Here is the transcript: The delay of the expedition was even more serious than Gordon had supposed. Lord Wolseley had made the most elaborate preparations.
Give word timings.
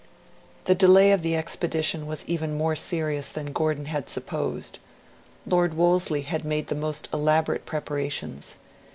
The 0.65 0.73
delay 0.73 1.11
of 1.11 1.21
the 1.21 1.35
expedition 1.35 2.07
was 2.07 2.25
even 2.25 2.57
more 2.57 2.75
serious 2.75 3.29
than 3.29 3.53
Gordon 3.53 3.85
had 3.85 4.09
supposed. 4.09 4.79
Lord 5.45 5.75
Wolseley 5.75 6.21
had 6.23 6.43
made 6.43 6.69
the 6.69 6.73
most 6.73 7.07
elaborate 7.13 7.67
preparations. 7.67 8.57